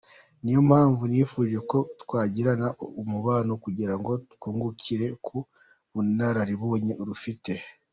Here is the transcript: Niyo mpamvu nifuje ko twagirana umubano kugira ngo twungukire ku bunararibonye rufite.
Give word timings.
Niyo 0.43 0.61
mpamvu 0.69 1.01
nifuje 1.11 1.57
ko 1.71 1.77
twagirana 2.01 2.67
umubano 3.01 3.51
kugira 3.63 3.93
ngo 3.99 4.11
twungukire 4.33 5.07
ku 5.25 5.37
bunararibonye 5.93 6.93
rufite. 7.09 7.53